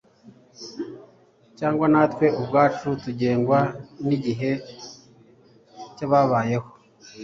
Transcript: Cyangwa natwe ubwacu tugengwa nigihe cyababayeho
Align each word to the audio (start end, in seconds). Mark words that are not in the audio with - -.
Cyangwa 1.57 1.85
natwe 1.93 2.25
ubwacu 2.41 2.87
tugengwa 3.03 3.59
nigihe 4.05 4.51
cyababayeho 5.95 6.67